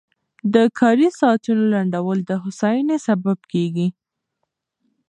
د 0.53 0.55
کاري 0.79 1.09
ساعتونو 1.19 1.63
لنډول 1.73 2.17
د 2.29 2.31
هوساینې 2.43 2.97
سبب 3.07 3.37
کېږي. 3.51 3.87